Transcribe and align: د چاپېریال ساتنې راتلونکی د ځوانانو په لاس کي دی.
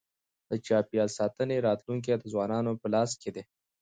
د 0.49 0.51
چاپېریال 0.65 1.09
ساتنې 1.19 1.57
راتلونکی 1.67 2.09
د 2.17 2.25
ځوانانو 2.33 2.71
په 2.81 2.87
لاس 2.93 3.11
کي 3.21 3.29
دی. 3.35 3.43